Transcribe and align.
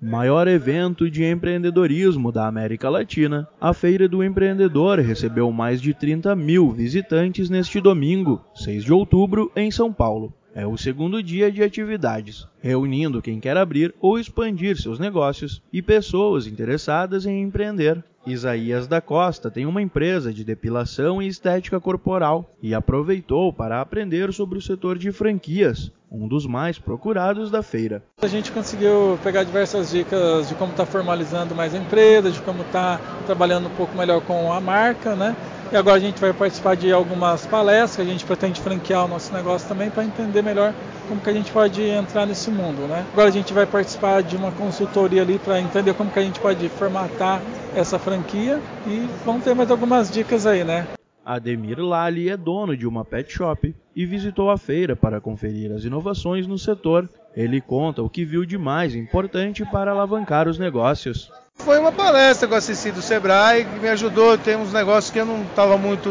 Maior 0.00 0.46
evento 0.46 1.10
de 1.10 1.24
empreendedorismo 1.24 2.30
da 2.30 2.46
América 2.46 2.88
Latina, 2.88 3.48
a 3.60 3.74
Feira 3.74 4.08
do 4.08 4.22
Empreendedor 4.22 5.00
recebeu 5.00 5.50
mais 5.50 5.82
de 5.82 5.92
30 5.92 6.36
mil 6.36 6.70
visitantes 6.70 7.50
neste 7.50 7.80
domingo, 7.80 8.40
6 8.54 8.84
de 8.84 8.92
outubro, 8.92 9.50
em 9.56 9.72
São 9.72 9.92
Paulo. 9.92 10.32
É 10.58 10.66
o 10.66 10.76
segundo 10.76 11.22
dia 11.22 11.52
de 11.52 11.62
atividades, 11.62 12.44
reunindo 12.60 13.22
quem 13.22 13.38
quer 13.38 13.56
abrir 13.56 13.94
ou 14.00 14.18
expandir 14.18 14.76
seus 14.76 14.98
negócios 14.98 15.62
e 15.72 15.80
pessoas 15.80 16.48
interessadas 16.48 17.26
em 17.26 17.42
empreender. 17.42 18.02
Isaías 18.26 18.88
da 18.88 19.00
Costa 19.00 19.52
tem 19.52 19.66
uma 19.66 19.80
empresa 19.80 20.32
de 20.32 20.42
depilação 20.42 21.22
e 21.22 21.28
estética 21.28 21.78
corporal 21.78 22.50
e 22.60 22.74
aproveitou 22.74 23.52
para 23.52 23.80
aprender 23.80 24.32
sobre 24.32 24.58
o 24.58 24.60
setor 24.60 24.98
de 24.98 25.12
franquias, 25.12 25.92
um 26.10 26.26
dos 26.26 26.44
mais 26.44 26.76
procurados 26.76 27.52
da 27.52 27.62
feira. 27.62 28.02
A 28.20 28.26
gente 28.26 28.50
conseguiu 28.50 29.16
pegar 29.22 29.44
diversas 29.44 29.90
dicas 29.90 30.48
de 30.48 30.56
como 30.56 30.72
está 30.72 30.84
formalizando 30.84 31.54
mais 31.54 31.72
a 31.72 31.78
empresa, 31.78 32.32
de 32.32 32.42
como 32.42 32.62
está 32.62 33.00
trabalhando 33.26 33.68
um 33.68 33.76
pouco 33.76 33.96
melhor 33.96 34.20
com 34.22 34.52
a 34.52 34.60
marca, 34.60 35.14
né? 35.14 35.36
E 35.70 35.76
agora 35.76 35.96
a 35.96 36.00
gente 36.00 36.18
vai 36.18 36.32
participar 36.32 36.76
de 36.76 36.90
algumas 36.90 37.44
palestras, 37.44 38.06
a 38.06 38.10
gente 38.10 38.24
pretende 38.24 38.58
franquear 38.58 39.04
o 39.04 39.08
nosso 39.08 39.34
negócio 39.34 39.68
também 39.68 39.90
para 39.90 40.02
entender 40.02 40.42
melhor 40.42 40.72
como 41.06 41.20
que 41.20 41.28
a 41.28 41.32
gente 41.32 41.52
pode 41.52 41.82
entrar 41.82 42.24
nesse 42.24 42.50
mundo, 42.50 42.88
né? 42.88 43.04
Agora 43.12 43.28
a 43.28 43.32
gente 43.32 43.52
vai 43.52 43.66
participar 43.66 44.22
de 44.22 44.34
uma 44.34 44.50
consultoria 44.50 45.20
ali 45.20 45.38
para 45.38 45.60
entender 45.60 45.92
como 45.92 46.10
que 46.10 46.18
a 46.18 46.22
gente 46.22 46.40
pode 46.40 46.66
formatar 46.70 47.42
essa 47.76 47.98
franquia 47.98 48.58
e 48.86 49.06
vamos 49.26 49.44
ter 49.44 49.54
mais 49.54 49.70
algumas 49.70 50.10
dicas 50.10 50.46
aí, 50.46 50.64
né? 50.64 50.86
Ademir 51.22 51.78
Lali 51.78 52.30
é 52.30 52.36
dono 52.38 52.74
de 52.74 52.86
uma 52.86 53.04
pet 53.04 53.30
shop 53.30 53.74
e 53.94 54.06
visitou 54.06 54.50
a 54.50 54.56
feira 54.56 54.96
para 54.96 55.20
conferir 55.20 55.70
as 55.70 55.84
inovações 55.84 56.46
no 56.46 56.56
setor. 56.56 57.06
Ele 57.36 57.60
conta 57.60 58.02
o 58.02 58.08
que 58.08 58.24
viu 58.24 58.46
de 58.46 58.56
mais 58.56 58.94
importante 58.94 59.66
para 59.66 59.90
alavancar 59.90 60.48
os 60.48 60.58
negócios. 60.58 61.30
Foi 61.68 61.78
uma 61.78 61.92
palestra 61.92 62.48
que 62.48 62.54
eu 62.54 62.56
assisti 62.56 62.90
do 62.90 63.02
Sebrae 63.02 63.66
que 63.66 63.78
me 63.78 63.88
ajudou 63.90 64.32
a 64.32 64.38
ter 64.38 64.56
uns 64.56 64.72
negócios 64.72 65.10
que 65.12 65.18
eu 65.18 65.26
não 65.26 65.42
estava 65.42 65.76
muito 65.76 66.08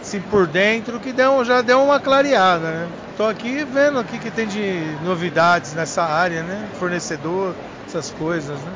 assim, 0.00 0.20
por 0.20 0.48
dentro, 0.48 0.98
que 0.98 1.12
deu, 1.12 1.44
já 1.44 1.62
deu 1.62 1.80
uma 1.80 2.00
clareada. 2.00 2.72
Né? 2.72 2.88
Estou 3.12 3.28
aqui 3.28 3.64
vendo 3.64 4.00
aqui 4.00 4.18
que 4.18 4.32
tem 4.32 4.48
de 4.48 4.58
novidades 5.04 5.74
nessa 5.74 6.02
área, 6.02 6.42
né? 6.42 6.68
Fornecedor, 6.80 7.54
essas 7.86 8.10
coisas. 8.10 8.58
Né? 8.58 8.72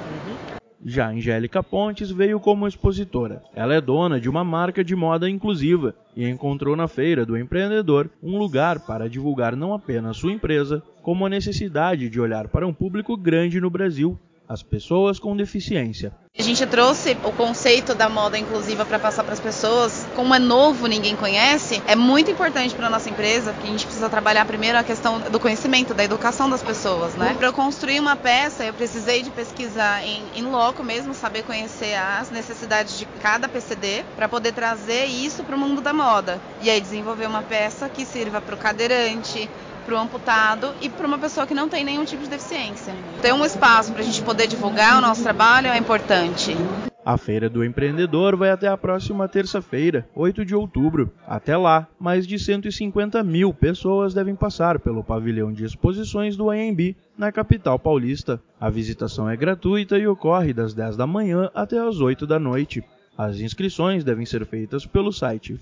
Já 0.86 1.08
Angélica 1.08 1.64
Pontes 1.64 2.12
veio 2.12 2.38
como 2.38 2.68
expositora. 2.68 3.42
Ela 3.52 3.74
é 3.74 3.80
dona 3.80 4.20
de 4.20 4.28
uma 4.28 4.44
marca 4.44 4.84
de 4.84 4.94
moda 4.94 5.28
inclusiva 5.28 5.96
e 6.14 6.28
encontrou 6.28 6.76
na 6.76 6.86
Feira 6.86 7.26
do 7.26 7.36
Empreendedor 7.36 8.08
um 8.22 8.38
lugar 8.38 8.78
para 8.78 9.08
divulgar 9.08 9.56
não 9.56 9.74
apenas 9.74 10.18
sua 10.18 10.32
empresa, 10.32 10.80
como 11.02 11.26
a 11.26 11.28
necessidade 11.28 12.08
de 12.08 12.20
olhar 12.20 12.46
para 12.46 12.68
um 12.68 12.72
público 12.72 13.16
grande 13.16 13.60
no 13.60 13.68
Brasil 13.68 14.16
as 14.50 14.64
pessoas 14.64 15.20
com 15.20 15.36
deficiência. 15.36 16.12
A 16.36 16.42
gente 16.42 16.66
trouxe 16.66 17.16
o 17.24 17.30
conceito 17.32 17.94
da 17.94 18.08
moda 18.08 18.36
inclusiva 18.36 18.84
para 18.84 18.98
passar 18.98 19.22
para 19.22 19.32
as 19.32 19.38
pessoas. 19.38 20.04
Como 20.16 20.34
é 20.34 20.40
novo, 20.40 20.88
ninguém 20.88 21.14
conhece, 21.14 21.80
é 21.86 21.94
muito 21.94 22.32
importante 22.32 22.74
para 22.74 22.90
nossa 22.90 23.08
empresa, 23.08 23.52
porque 23.52 23.68
a 23.68 23.70
gente 23.70 23.84
precisa 23.84 24.08
trabalhar 24.08 24.44
primeiro 24.46 24.76
a 24.76 24.82
questão 24.82 25.20
do 25.20 25.38
conhecimento, 25.38 25.94
da 25.94 26.02
educação 26.02 26.50
das 26.50 26.62
pessoas, 26.62 27.14
né? 27.14 27.34
Para 27.38 27.46
eu 27.46 27.52
construir 27.52 28.00
uma 28.00 28.16
peça, 28.16 28.64
eu 28.64 28.74
precisei 28.74 29.22
de 29.22 29.30
pesquisar 29.30 30.04
em, 30.04 30.22
em 30.34 30.42
loco 30.42 30.82
mesmo, 30.82 31.14
saber 31.14 31.44
conhecer 31.44 31.94
as 31.94 32.30
necessidades 32.30 32.98
de 32.98 33.06
cada 33.22 33.48
PCD, 33.48 34.04
para 34.16 34.28
poder 34.28 34.52
trazer 34.52 35.04
isso 35.04 35.44
para 35.44 35.54
o 35.54 35.58
mundo 35.58 35.80
da 35.80 35.92
moda. 35.92 36.40
E 36.60 36.70
aí 36.70 36.80
desenvolver 36.80 37.26
uma 37.26 37.42
peça 37.42 37.88
que 37.88 38.04
sirva 38.04 38.40
para 38.40 38.54
o 38.56 38.58
cadeirante, 38.58 39.48
para 39.80 39.94
o 39.94 39.98
amputado 39.98 40.72
e 40.80 40.88
para 40.88 41.06
uma 41.06 41.18
pessoa 41.18 41.46
que 41.46 41.54
não 41.54 41.68
tem 41.68 41.84
nenhum 41.84 42.04
tipo 42.04 42.22
de 42.22 42.30
deficiência. 42.30 42.94
Ter 43.20 43.32
um 43.32 43.44
espaço 43.44 43.92
para 43.92 44.02
a 44.02 44.04
gente 44.04 44.22
poder 44.22 44.46
divulgar 44.46 44.98
o 44.98 45.00
nosso 45.00 45.22
trabalho 45.22 45.68
é 45.68 45.78
importante. 45.78 46.56
A 47.04 47.16
Feira 47.16 47.48
do 47.48 47.64
Empreendedor 47.64 48.36
vai 48.36 48.50
até 48.50 48.68
a 48.68 48.76
próxima 48.76 49.26
terça-feira, 49.26 50.06
8 50.14 50.44
de 50.44 50.54
outubro. 50.54 51.10
Até 51.26 51.56
lá, 51.56 51.88
mais 51.98 52.26
de 52.26 52.38
150 52.38 53.22
mil 53.24 53.54
pessoas 53.54 54.12
devem 54.12 54.36
passar 54.36 54.78
pelo 54.78 55.02
pavilhão 55.02 55.50
de 55.50 55.64
exposições 55.64 56.36
do 56.36 56.50
AMB, 56.50 56.94
na 57.16 57.32
capital 57.32 57.78
paulista. 57.78 58.40
A 58.60 58.68
visitação 58.68 59.28
é 59.28 59.36
gratuita 59.36 59.98
e 59.98 60.06
ocorre 60.06 60.52
das 60.52 60.74
10 60.74 60.96
da 60.96 61.06
manhã 61.06 61.50
até 61.54 61.78
as 61.78 62.00
8 62.00 62.26
da 62.26 62.38
noite. 62.38 62.84
As 63.16 63.40
inscrições 63.40 64.04
devem 64.04 64.24
ser 64.26 64.44
feitas 64.46 64.86
pelo 64.86 65.12
site 65.12 65.56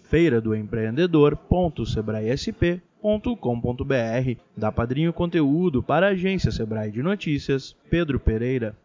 feiradoempreendedor.sebraesp.com.br. 3.00 4.40
Da 4.56 4.72
Padrinho 4.72 5.12
Conteúdo 5.12 5.82
para 5.82 6.06
a 6.06 6.10
agência 6.10 6.50
Sebrae 6.50 6.90
de 6.90 7.02
Notícias, 7.02 7.76
Pedro 7.90 8.18
Pereira. 8.18 8.76